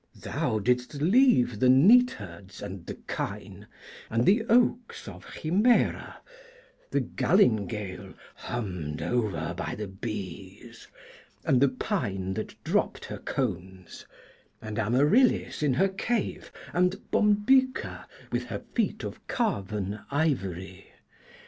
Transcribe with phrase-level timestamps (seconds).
[0.19, 3.67] Thou didst leave the neat herds and the kine,
[4.09, 6.15] and the oaks of Himera,
[6.89, 10.87] the galingale hummed over by the bees,
[11.45, 14.07] and the pine that dropped her cones,
[14.59, 20.91] and Amaryllis in her cave, and Bombyca with her feet of carven ivory.